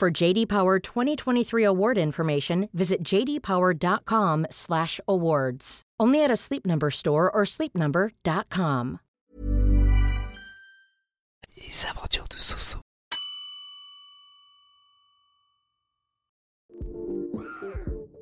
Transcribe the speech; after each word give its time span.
For 0.00 0.10
JD 0.10 0.48
Power 0.48 0.78
2023 0.78 1.62
award 1.62 1.98
information, 1.98 2.70
visit 2.72 3.02
jdpower.com/awards. 3.04 5.82
Only 6.00 6.24
at 6.24 6.30
a 6.30 6.36
Sleep 6.36 6.64
Number 6.64 6.90
store 6.90 7.30
or 7.30 7.44
sleepnumber.com. 7.44 9.00
Les 11.58 11.84
aventures 11.84 12.28
de 12.30 12.38
Soso. 12.38 12.78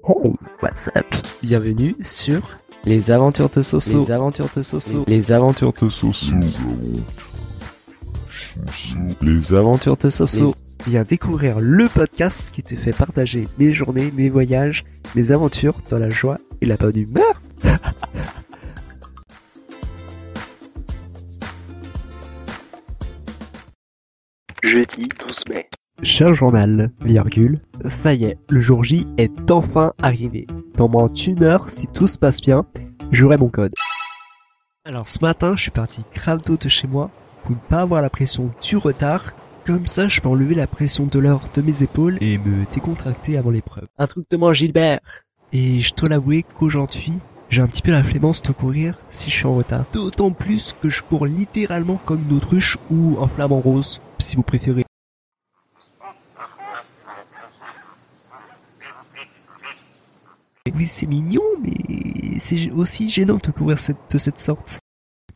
Hey, 0.05 0.37
what's 0.61 0.89
up? 0.97 1.07
Bienvenue 1.43 1.95
sur 2.03 2.43
Les 2.87 3.13
aventures 3.13 3.51
de 3.51 3.63
Soso. 3.63 4.01
Les 4.01 4.11
aventures 4.11 4.51
de 4.53 4.65
Soso. 4.65 5.05
Les 5.07 5.31
aventures 5.31 5.75
de 5.75 5.89
Soso. 5.89 6.35
Les 9.21 9.55
aventures 9.55 9.97
de 9.97 10.11
Soso. 10.11 10.55
Viens 10.89 11.03
découvrir 11.03 11.61
le 11.61 11.87
podcast 11.87 12.51
qui 12.51 12.63
te 12.63 12.75
fait 12.75 12.97
partager 12.97 13.45
mes 13.59 13.73
journées, 13.73 14.11
mes 14.17 14.31
voyages, 14.31 14.85
mes 15.15 15.33
aventures 15.33 15.77
dans 15.91 15.99
la 15.99 16.09
joie 16.09 16.39
et 16.63 16.67
la 16.67 16.79
bonne 16.79 16.97
humeur. 16.97 17.43
Jeudi 24.63 25.09
12 25.29 25.45
mai. 25.51 25.69
Cher 26.03 26.33
journal, 26.33 26.91
virgule, 27.03 27.61
ça 27.85 28.15
y 28.15 28.25
est, 28.25 28.39
le 28.49 28.63
jour 28.63 28.83
J 28.83 29.07
est 29.19 29.51
enfin 29.51 29.93
arrivé. 30.01 30.47
Dans 30.75 30.89
moins 30.89 31.11
d'une 31.11 31.43
heure, 31.43 31.69
si 31.69 31.87
tout 31.89 32.07
se 32.07 32.19
passe 32.19 32.41
bien, 32.41 32.65
j'aurai 33.13 33.37
mon 33.37 33.51
code. 33.51 33.75
Alors 34.87 35.07
ce 35.07 35.19
matin, 35.21 35.55
je 35.55 35.61
suis 35.61 35.71
parti 35.71 36.03
grave 36.15 36.41
tôt 36.41 36.57
de 36.57 36.71
chez 36.71 36.87
moi 36.87 37.11
pour 37.43 37.51
ne 37.51 37.61
pas 37.69 37.83
avoir 37.83 38.01
la 38.01 38.09
pression 38.09 38.51
du 38.63 38.79
retard. 38.79 39.35
Comme 39.69 39.87
ça, 39.87 40.09
je 40.09 40.23
peux 40.23 40.31
enlever 40.31 40.55
la 40.55 40.67
pression 40.67 41.05
de 41.05 41.19
l'heure 41.19 41.43
de 41.53 41.61
mes 41.61 41.83
épaules 41.83 42.17
et 42.23 42.39
me 42.39 42.65
décontracter 42.73 43.37
avant 43.37 43.51
l'épreuve. 43.51 43.87
Un 43.99 44.07
truc 44.07 44.25
de 44.31 44.39
moi, 44.39 44.55
Gilbert 44.55 44.99
Et 45.53 45.79
je 45.79 45.95
dois 45.95 46.09
l'avouer 46.09 46.43
qu'aujourd'hui, 46.59 47.13
j'ai 47.51 47.61
un 47.61 47.67
petit 47.67 47.83
peu 47.83 47.91
la 47.91 48.03
flémence 48.03 48.41
de 48.41 48.53
courir 48.53 48.99
si 49.11 49.29
je 49.31 49.35
suis 49.37 49.45
en 49.45 49.55
retard. 49.55 49.85
D'autant 49.93 50.31
plus 50.31 50.75
que 50.81 50.89
je 50.89 51.03
cours 51.03 51.27
littéralement 51.27 52.01
comme 52.07 52.23
une 52.31 52.39
autruche 52.39 52.79
ou 52.91 53.19
un 53.21 53.29
flamant 53.29 53.61
rose, 53.61 54.01
si 54.19 54.37
vous 54.37 54.43
préférez. 54.43 54.87
Oui, 60.75 60.87
c'est 60.87 61.07
mignon, 61.07 61.43
mais 61.63 62.39
c'est 62.39 62.71
aussi 62.71 63.11
gênant 63.11 63.37
de 63.37 63.51
courir 63.51 63.79
cette- 63.79 63.97
de 64.11 64.17
cette 64.17 64.39
sorte. 64.39 64.79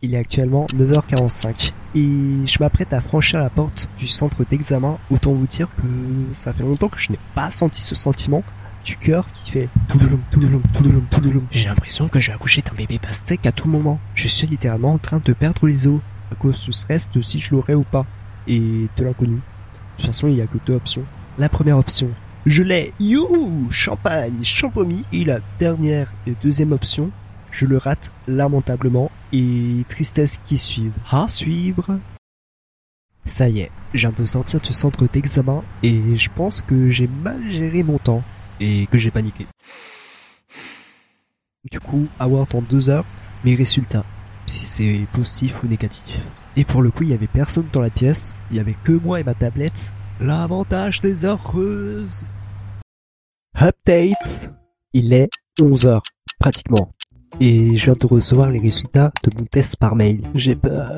Il 0.04 0.14
est 0.14 0.18
actuellement 0.18 0.66
9h45 0.74 1.72
et 1.94 2.00
je 2.44 2.58
m'apprête 2.58 2.92
à 2.92 3.00
franchir 3.00 3.38
la 3.38 3.50
porte 3.50 3.88
du 3.96 4.08
centre 4.08 4.44
d'examen. 4.44 4.98
Autant 5.12 5.32
vous 5.32 5.46
dire 5.46 5.68
que 5.76 6.34
ça 6.34 6.52
fait 6.52 6.64
longtemps 6.64 6.88
que 6.88 6.98
je 6.98 7.12
n'ai 7.12 7.20
pas 7.36 7.50
senti 7.52 7.82
ce 7.82 7.94
sentiment 7.94 8.42
du 8.84 8.96
cœur 8.96 9.30
qui 9.32 9.52
fait 9.52 9.68
tout 9.88 9.98
de 9.98 10.08
long, 10.08 10.18
tout 10.32 10.40
de 10.40 10.48
long, 10.48 10.62
tout 10.72 10.82
de 10.82 10.90
long, 10.90 11.04
tout 11.08 11.20
de 11.20 11.30
long. 11.30 11.44
J'ai 11.52 11.68
l'impression 11.68 12.08
que 12.08 12.18
je 12.18 12.30
vais 12.30 12.34
accoucher 12.34 12.62
d'un 12.62 12.74
bébé 12.74 12.98
pastèque 12.98 13.46
à 13.46 13.52
tout 13.52 13.68
moment. 13.68 14.00
Je 14.16 14.26
suis 14.26 14.48
littéralement 14.48 14.92
en 14.94 14.98
train 14.98 15.22
de 15.24 15.32
perdre 15.32 15.68
les 15.68 15.86
os 15.86 16.00
à 16.32 16.34
cause 16.34 16.60
du 16.64 16.72
stress 16.72 17.08
de 17.08 17.22
si 17.22 17.38
je 17.38 17.54
l'aurai 17.54 17.76
ou 17.76 17.84
pas 17.84 18.04
et 18.48 18.58
de 18.96 19.04
l'inconnu. 19.04 19.36
De 19.36 19.40
toute 19.98 20.06
façon, 20.06 20.26
il 20.26 20.34
y 20.34 20.42
a 20.42 20.48
que 20.48 20.58
deux 20.66 20.74
options. 20.74 21.04
La 21.38 21.48
première 21.48 21.78
option, 21.78 22.08
je 22.44 22.64
l'ai, 22.64 22.92
youhou, 22.98 23.68
champagne, 23.70 24.42
champomis. 24.42 25.04
Et 25.12 25.24
la 25.24 25.38
dernière 25.60 26.12
et 26.26 26.32
deuxième 26.42 26.72
option, 26.72 27.12
je 27.52 27.66
le 27.66 27.76
rate 27.76 28.10
lamentablement 28.26 29.10
et 29.32 29.84
tristesse 29.88 30.40
qui 30.44 30.58
suivent. 30.58 30.98
À 31.10 31.28
suivre. 31.28 32.00
Ça 33.24 33.48
y 33.48 33.60
est, 33.60 33.70
je 33.94 34.00
viens 34.00 34.10
de 34.16 34.24
sortir 34.24 34.60
du 34.60 34.72
centre 34.72 35.06
d'examen 35.06 35.62
et 35.84 36.16
je 36.16 36.28
pense 36.34 36.60
que 36.60 36.90
j'ai 36.90 37.06
mal 37.06 37.40
géré 37.48 37.84
mon 37.84 37.98
temps 37.98 38.24
et 38.58 38.88
que 38.90 38.98
j'ai 38.98 39.12
paniqué. 39.12 39.46
Du 41.70 41.78
coup, 41.78 42.08
avoir 42.18 42.46
dans 42.48 42.62
deux 42.62 42.90
heures 42.90 43.04
mes 43.44 43.54
résultats, 43.54 44.04
si 44.46 44.66
c'est 44.66 45.06
positif 45.12 45.62
ou 45.62 45.68
négatif. 45.68 46.04
Et 46.56 46.64
pour 46.64 46.82
le 46.82 46.90
coup, 46.90 47.04
il 47.04 47.10
y 47.10 47.14
avait 47.14 47.28
personne 47.28 47.68
dans 47.72 47.80
la 47.80 47.90
pièce, 47.90 48.34
il 48.50 48.56
y 48.56 48.60
avait 48.60 48.76
que 48.82 48.92
moi 48.92 49.20
et 49.20 49.24
ma 49.24 49.34
tablette. 49.34 49.94
L'avantage 50.20 51.00
des 51.00 51.24
heureuses. 51.24 52.24
Updates. 53.60 54.52
Il 54.92 55.12
est 55.12 55.30
11 55.60 55.86
heures, 55.86 56.02
pratiquement. 56.38 56.92
Et 57.40 57.76
je 57.76 57.84
viens 57.86 57.94
de 57.98 58.06
recevoir 58.06 58.50
les 58.50 58.60
résultats 58.60 59.10
de 59.22 59.30
mon 59.38 59.44
test 59.46 59.76
par 59.76 59.96
mail. 59.96 60.22
J'ai 60.34 60.54
peur. 60.54 60.90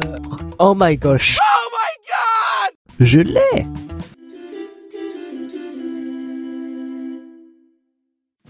Oh 0.58 0.74
my 0.76 0.96
gosh. 0.96 1.38
Oh 1.40 1.68
my 1.72 2.68
god 2.68 3.06
Je 3.06 3.20
l'ai 3.20 3.66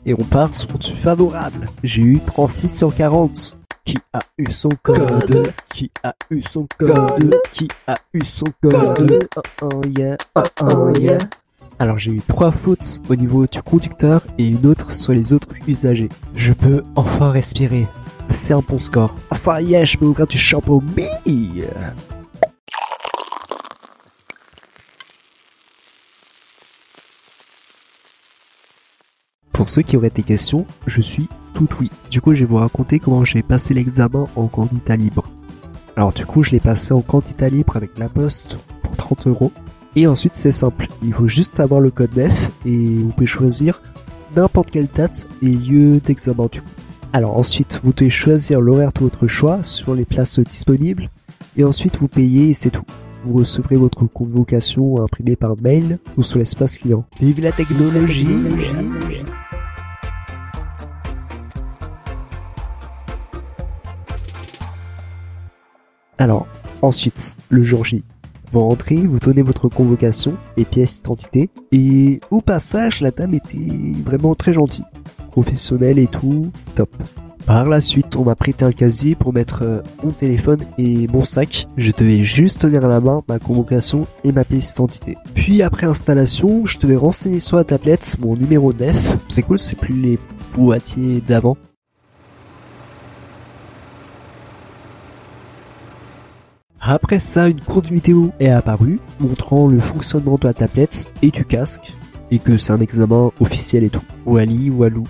Et 0.06 0.12
on 0.12 0.25
part 0.25 0.55
sur 0.55 0.78
du 0.78 0.95
favorable. 0.95 1.67
J'ai 1.83 2.03
eu 2.03 2.21
36 2.21 2.77
sur 2.77 2.95
40. 2.95 3.56
Qui 3.84 3.99
a 4.12 4.21
eu 4.39 4.51
son 4.51 4.71
code? 4.83 5.53
Qui 5.75 5.91
a 6.03 6.15
eu 6.31 6.43
son 6.43 6.66
code? 6.78 7.39
Qui 7.53 7.69
a 7.87 7.95
eu 8.15 8.25
son 8.25 8.47
code? 8.62 9.28
Oh 9.37 9.41
oh 9.62 9.81
yeah, 9.97 10.16
oh 10.34 10.43
oh 10.62 10.93
yeah. 10.99 11.19
Alors 11.84 11.99
j'ai 11.99 12.12
eu 12.12 12.22
trois 12.27 12.50
fautes 12.50 13.03
au 13.11 13.15
niveau 13.15 13.47
du 13.47 13.62
conducteur 13.62 14.22
et 14.39 14.47
une 14.47 14.65
autre 14.65 14.91
sur 14.91 15.12
les 15.12 15.34
autres 15.34 15.50
usagers. 15.69 16.09
Je 16.34 16.55
peux 16.55 16.83
enfin 16.97 17.31
respirer. 17.31 17.87
C'est 18.31 18.55
un 18.55 18.61
bon 18.67 18.78
score. 18.78 19.15
Ça 19.33 19.61
y 19.61 19.75
est, 19.75 19.84
je 19.84 19.99
peux 19.99 20.06
ouvrir 20.06 20.27
du 20.27 20.39
chapeau. 20.39 20.83
Pour 29.53 29.69
ceux 29.69 29.83
qui 29.83 29.99
auraient 29.99 30.09
des 30.09 30.22
questions, 30.22 30.65
je 30.87 31.03
suis 31.03 31.28
tout 31.53 31.69
oui. 31.78 31.91
Du 32.11 32.22
coup, 32.22 32.33
je 32.33 32.39
vais 32.39 32.47
vous 32.47 32.56
raconter 32.56 32.99
comment 32.99 33.27
j'ai 33.27 33.43
passé 33.43 33.75
l'examen 33.75 34.27
en 34.37 34.47
candidat 34.47 34.97
libre. 34.97 35.25
Alors 35.97 36.15
du 36.15 36.25
coup, 36.25 36.43
je 36.43 36.53
l'ai 36.53 36.61
passé 36.61 36.95
en 36.95 37.03
candidat 37.03 37.51
libre 37.51 37.77
avec 37.77 37.99
la 37.99 38.09
poste 38.09 38.56
pour 38.81 38.97
30 38.97 39.27
euros. 39.27 39.53
Et 39.97 40.06
ensuite, 40.06 40.34
c'est 40.34 40.50
simple. 40.50 40.88
Il 41.03 41.12
faut 41.12 41.28
juste 41.28 41.60
avoir 41.60 41.81
le 41.81 41.91
code 41.91 42.16
NEF 42.16 42.50
et 42.66 42.97
vous 42.99 43.10
pouvez 43.10 43.27
choisir 43.27 43.81
n'importe 44.34 44.71
quelle 44.71 44.88
date 44.88 45.28
et 45.43 45.47
lieu 45.47 46.00
d'examen 46.00 46.49
du 46.50 46.60
coup. 46.60 46.69
Alors 47.12 47.37
ensuite, 47.37 47.81
vous 47.84 47.93
devez 47.93 48.10
choisir 48.10 48.60
l'horaire 48.60 48.93
de 48.93 49.00
votre 49.00 49.28
choix 49.28 49.62
sur 49.62 49.94
les 49.94 50.04
places 50.04 50.41
disponibles. 50.41 51.10
Et 51.56 51.62
ensuite, 51.62 51.97
vous 51.97 52.09
payez 52.09 52.50
et 52.50 52.54
c'est 52.54 52.71
tout. 52.71 52.84
Vous 53.25 53.38
recevrez 53.38 53.77
votre 53.77 54.04
convocation 54.06 55.00
imprimée 55.00 55.37
par 55.37 55.54
mail 55.56 55.99
ou 56.16 56.25
sur 56.25 56.41
l'espace 56.41 56.78
client. 56.78 57.04
Vive 57.21 57.41
la 57.41 57.53
technologie 57.53 58.27
Alors, 66.19 66.47
ensuite, 66.83 67.37
le 67.49 67.62
jour 67.62 67.84
J. 67.84 68.03
Vous 68.54 68.62
rentrez, 68.69 68.94
vous 68.94 69.19
donnez 69.19 69.42
votre 69.42 69.69
convocation 69.69 70.34
et 70.56 70.65
pièce 70.65 71.03
d'identité. 71.03 71.50
Et 71.72 72.20
au 72.31 72.41
passage, 72.41 73.00
la 73.00 73.10
dame 73.10 73.34
était 73.34 73.59
vraiment 74.04 74.36
très 74.36 74.53
gentille. 74.53 74.84
Professionnelle 75.33 75.98
et 75.98 76.06
tout, 76.06 76.53
top. 76.77 76.89
Par 77.47 77.68
la 77.68 77.80
suite, 77.80 78.15
on 78.15 78.22
m'a 78.22 78.36
prêté 78.36 78.65
un 78.65 78.71
casier 78.71 79.16
pour 79.16 79.33
mettre 79.33 79.65
euh, 79.65 79.83
mon 80.04 80.12
téléphone 80.12 80.60
et 80.78 81.09
mon 81.09 81.24
sac. 81.24 81.66
Je 81.77 81.91
devais 81.91 82.22
juste 82.22 82.60
tenir 82.60 82.84
à 82.84 82.89
la 82.89 83.01
main 83.01 83.22
ma 83.27 83.41
convocation 83.41 84.06
et 84.22 84.30
ma 84.30 84.45
pièce 84.45 84.72
d'identité. 84.72 85.16
Puis 85.34 85.60
après 85.60 85.89
installation, 85.89 86.65
je 86.65 86.78
devais 86.78 86.95
renseigner 86.95 87.41
sur 87.41 87.56
la 87.56 87.65
tablette 87.65 88.15
mon 88.21 88.36
numéro 88.36 88.72
9. 88.72 89.16
C'est 89.30 89.42
cool, 89.42 89.59
c'est 89.59 89.74
plus 89.74 90.01
les 90.01 90.18
boîtiers 90.54 91.21
d'avant. 91.27 91.56
Après 96.86 97.19
ça, 97.19 97.48
une 97.48 97.63
courte 97.63 97.89
vidéo 97.89 98.31
est 98.39 98.51
apparue 98.51 98.98
montrant 99.19 99.69
le 99.69 99.81
fonctionnement 99.81 100.36
de 100.36 100.47
la 100.47 100.53
tablette 100.53 101.10
et 101.22 101.31
du 101.31 101.47
casque 101.47 101.95
et 102.31 102.39
que 102.39 102.59
c'est 102.59 102.75
un 102.75 102.81
examen 102.81 103.33
officiel 103.41 103.84
et 103.84 103.89
tout. 103.89 104.03
Wally, 104.27 104.69
Walou. 104.69 105.07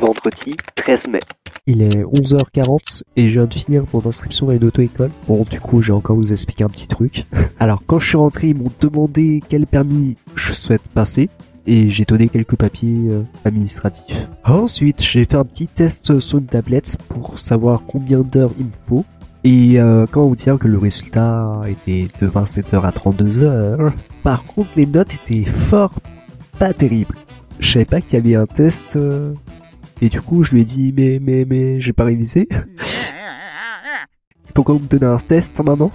Vendredi 0.00 0.56
13 0.74 1.06
mai. 1.06 1.20
Il 1.68 1.80
est 1.80 2.02
11h40 2.02 3.04
et 3.14 3.28
je 3.28 3.34
viens 3.34 3.46
de 3.46 3.54
finir 3.54 3.84
mon 3.92 4.04
inscription 4.04 4.48
à 4.48 4.54
une 4.54 4.64
auto-école. 4.64 5.12
Bon, 5.28 5.44
du 5.48 5.60
coup, 5.60 5.80
j'ai 5.80 5.92
encore 5.92 6.16
vous 6.16 6.32
expliquer 6.32 6.64
un 6.64 6.68
petit 6.68 6.88
truc. 6.88 7.24
Alors, 7.60 7.84
quand 7.86 8.00
je 8.00 8.08
suis 8.08 8.16
rentré, 8.16 8.48
ils 8.48 8.56
m'ont 8.56 8.72
demandé 8.80 9.44
quel 9.48 9.68
permis 9.68 10.16
je 10.34 10.52
souhaite 10.52 10.88
passer 10.88 11.30
et 11.68 11.88
j'ai 11.88 12.04
donné 12.04 12.28
quelques 12.28 12.56
papiers 12.56 13.10
euh, 13.12 13.22
administratifs. 13.44 14.28
Ensuite, 14.44 15.00
j'ai 15.04 15.24
fait 15.24 15.36
un 15.36 15.44
petit 15.44 15.68
test 15.68 16.18
sur 16.18 16.38
une 16.38 16.46
tablette 16.46 16.96
pour 17.08 17.38
savoir 17.38 17.82
combien 17.86 18.22
d'heures 18.22 18.52
il 18.58 18.66
me 18.66 18.72
faut. 18.88 19.04
Et 19.44 19.78
euh, 19.78 20.06
comment 20.10 20.28
vous 20.28 20.36
dire 20.36 20.58
que 20.58 20.66
le 20.66 20.78
résultat 20.78 21.60
était 21.66 22.08
de 22.18 22.26
27h 22.26 22.80
à 22.82 22.90
32h. 22.90 23.92
Par 24.22 24.44
contre, 24.44 24.70
les 24.76 24.86
notes 24.86 25.14
étaient 25.14 25.44
fort 25.44 25.92
pas 26.58 26.72
terribles. 26.72 27.14
Je 27.58 27.72
savais 27.72 27.84
pas 27.84 28.00
qu'il 28.00 28.14
y 28.14 28.16
avait 28.16 28.36
un 28.36 28.46
test. 28.46 28.96
euh, 28.96 29.34
et 30.00 30.08
du 30.08 30.22
coup, 30.22 30.42
je 30.42 30.52
lui 30.52 30.62
ai 30.62 30.64
dit, 30.64 30.92
mais, 30.96 31.20
mais, 31.22 31.44
mais, 31.48 31.78
j'ai 31.80 31.92
pas 31.92 32.04
révisé. 32.04 32.48
Pourquoi 34.54 34.76
vous 34.76 34.80
me 34.80 34.86
donnez 34.88 35.06
un 35.06 35.18
test 35.18 35.62
maintenant 35.62 35.90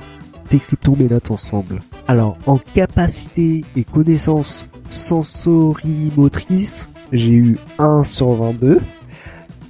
Décryptons 0.52 0.96
mes 0.98 1.08
notes 1.08 1.32
ensemble. 1.32 1.80
Alors, 2.08 2.38
en 2.46 2.58
capacité 2.58 3.64
et 3.76 3.84
connaissances 3.84 4.68
sensorimotrices, 4.90 6.90
j'ai 7.12 7.34
eu 7.34 7.58
1 7.78 8.04
sur 8.04 8.32
22. 8.32 8.80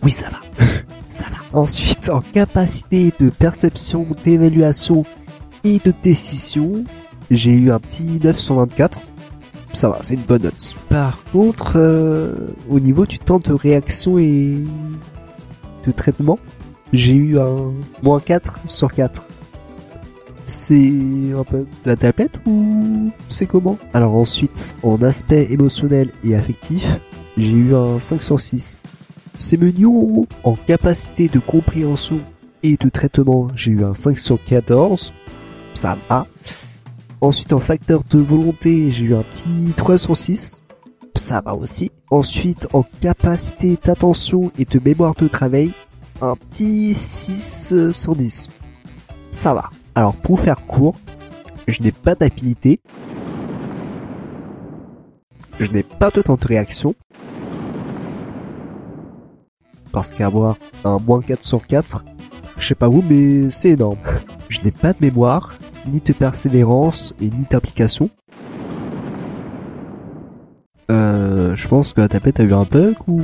Oui, 0.04 0.12
ça 0.12 0.30
va. 0.30 0.66
Ensuite, 1.54 2.10
en 2.10 2.22
capacité 2.22 3.12
de 3.20 3.30
perception, 3.30 4.06
d'évaluation 4.24 5.04
et 5.64 5.80
de 5.84 5.94
décision, 6.04 6.84
j'ai 7.32 7.52
eu 7.52 7.72
un 7.72 7.80
petit 7.80 8.20
9 8.24 8.38
sur 8.38 8.56
24. 8.56 9.00
Ça 9.74 9.90
va, 9.90 10.00
c'est 10.02 10.14
une 10.14 10.22
bonne 10.22 10.44
note. 10.44 10.76
Par 10.90 11.24
contre, 11.32 11.74
euh, 11.76 12.34
au 12.70 12.80
niveau 12.80 13.06
du 13.06 13.18
temps 13.18 13.40
de 13.40 13.54
réaction 13.54 14.20
et 14.20 14.58
de 15.86 15.92
traitement, 15.92 16.38
j'ai 16.94 17.14
eu 17.14 17.40
un 17.40 17.74
moins 18.04 18.20
4 18.20 18.60
sur 18.68 18.92
4. 18.92 19.28
C'est 20.46 20.92
un 21.38 21.44
peu 21.44 21.66
la 21.86 21.96
tablette 21.96 22.40
ou 22.46 23.12
c'est 23.28 23.46
comment? 23.46 23.78
Alors 23.94 24.16
ensuite, 24.16 24.76
en 24.82 25.02
aspect 25.02 25.48
émotionnel 25.52 26.12
et 26.24 26.36
affectif, 26.36 27.00
j'ai 27.38 27.52
eu 27.52 27.76
un 27.76 28.00
5 28.00 28.24
sur 28.24 28.40
6. 28.40 28.82
C'est 29.40 29.58
mignon. 29.58 30.28
En 30.44 30.56
capacité 30.56 31.30
de 31.30 31.40
compréhension 31.40 32.20
et 32.62 32.76
de 32.76 32.90
traitement, 32.90 33.48
j'ai 33.56 33.72
eu 33.72 33.84
un 33.86 33.94
5 33.94 34.20
sur 34.20 34.38
14. 34.44 35.14
Ça 35.74 35.98
va. 36.10 36.28
Ensuite, 37.22 37.54
en 37.54 37.60
facteur 37.60 38.04
de 38.04 38.20
volonté, 38.20 38.92
j'ai 38.92 39.06
eu 39.06 39.16
un 39.16 39.24
petit 39.24 39.74
3 39.76 39.98
sur 39.98 40.16
6. 40.16 40.62
Ça 41.16 41.42
va 41.42 41.56
aussi. 41.56 41.90
Ensuite, 42.12 42.68
en 42.74 42.84
capacité 43.02 43.78
d'attention 43.84 44.52
et 44.60 44.66
de 44.66 44.80
mémoire 44.84 45.16
de 45.16 45.28
travail, 45.30 45.72
un 46.22 46.36
petit 46.36 46.94
6 46.94 47.92
sur 47.94 48.16
10. 48.16 48.50
Ça 49.32 49.54
va. 49.54 49.70
Alors, 49.96 50.16
pour 50.16 50.42
faire 50.42 50.66
court, 50.66 50.96
je 51.68 51.82
n'ai 51.82 51.94
pas 51.94 52.14
d'habilité. 52.14 52.82
Je 55.60 55.72
n'ai 55.72 55.84
pas 55.84 56.10
de 56.10 56.22
temps 56.22 56.38
de 56.40 56.46
réaction. 56.48 56.94
Parce 59.92 60.12
qu'avoir 60.12 60.58
un 60.86 61.00
moins 61.00 61.22
4 61.22 61.44
sur 61.44 61.66
4, 61.66 62.04
je 62.58 62.68
sais 62.68 62.76
pas 62.76 62.88
vous, 62.88 63.04
mais 63.10 63.50
c'est 63.50 63.72
énorme. 63.72 63.98
Je 64.50 64.62
n'ai 64.62 64.72
pas 64.72 64.94
de 64.94 64.98
mémoire, 65.00 65.60
ni 65.86 66.00
de 66.00 66.12
persévérance 66.12 67.14
et 67.22 67.26
ni 67.26 67.46
d'application. 67.52 68.10
Euh, 70.90 71.56
je 71.56 71.68
pense 71.68 71.94
que 71.94 72.02
la 72.02 72.08
tablette 72.08 72.40
a 72.40 72.44
eu 72.44 72.54
un 72.54 72.64
bug 72.64 72.96
ou 73.08 73.22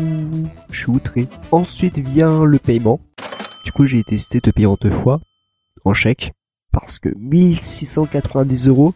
je 0.70 0.78
suis 0.78 0.92
outré. 0.92 1.28
Ensuite 1.52 1.98
vient 1.98 2.46
le 2.46 2.60
paiement. 2.60 3.00
Du 3.64 3.72
coup, 3.72 3.88
j'ai 3.88 4.04
testé 4.04 4.40
de 4.40 4.52
payer 4.52 4.68
en 4.68 4.78
deux 4.80 4.92
fois, 4.92 5.20
en 5.84 5.94
chèque, 5.94 6.34
parce 6.72 7.00
que 7.00 7.10
1690 7.18 8.68
euros, 8.68 8.94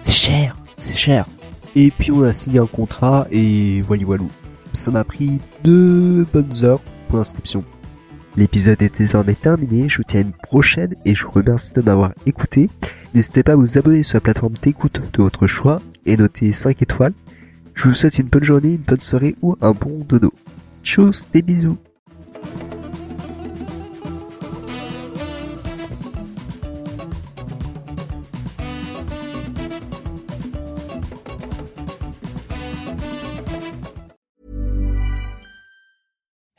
c'est 0.00 0.14
cher, 0.14 0.56
c'est 0.78 0.96
cher. 0.96 1.26
Et 1.74 1.90
puis 1.90 2.10
on 2.10 2.22
a 2.22 2.32
signé 2.32 2.58
un 2.58 2.66
contrat 2.66 3.26
et 3.30 3.82
voilà 3.82 4.04
voilou. 4.04 4.30
Ça 4.76 4.90
m'a 4.90 5.04
pris 5.04 5.40
deux 5.64 6.26
bonnes 6.34 6.64
heures 6.64 6.82
pour 7.08 7.16
l'inscription. 7.16 7.64
L'épisode 8.36 8.82
est 8.82 8.98
désormais 8.98 9.34
terminé, 9.34 9.88
je 9.88 9.96
vous 9.96 10.02
tiens 10.06 10.20
à 10.20 10.22
une 10.24 10.32
prochaine 10.32 10.94
et 11.06 11.14
je 11.14 11.24
vous 11.24 11.30
remercie 11.30 11.72
de 11.72 11.80
m'avoir 11.80 12.12
écouté. 12.26 12.68
N'hésitez 13.14 13.42
pas 13.42 13.52
à 13.52 13.56
vous 13.56 13.78
abonner 13.78 14.02
sur 14.02 14.16
la 14.16 14.20
plateforme 14.20 14.52
d'écoute 14.60 15.00
de 15.14 15.22
votre 15.22 15.46
choix 15.46 15.80
et 16.04 16.18
noter 16.18 16.52
5 16.52 16.82
étoiles. 16.82 17.14
Je 17.74 17.88
vous 17.88 17.94
souhaite 17.94 18.18
une 18.18 18.28
bonne 18.28 18.44
journée, 18.44 18.74
une 18.74 18.82
bonne 18.82 19.00
soirée 19.00 19.34
ou 19.40 19.56
un 19.62 19.72
bon 19.72 20.04
dodo. 20.06 20.30
Tchuss, 20.84 21.26
des 21.32 21.40
bisous. 21.40 21.78